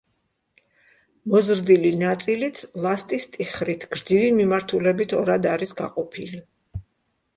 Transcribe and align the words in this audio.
მოზრდილი 1.33 1.91
ნაწილიც 1.99 2.63
ლასტის 2.85 3.29
ტიხრით, 3.35 3.87
გრძივი 3.97 4.33
მიმართულებით 4.41 5.15
ორად 5.23 5.49
არის 5.55 5.77
გაყოფილი. 5.83 6.43